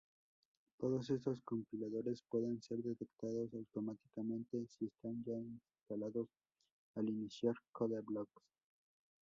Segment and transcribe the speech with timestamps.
[0.79, 6.27] Todos estos compiladores pueden ser detectados automáticamente si están ya instalados
[6.95, 8.41] al iniciar "Code::Blocks".